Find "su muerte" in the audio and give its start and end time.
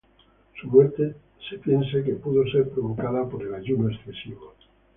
0.59-1.13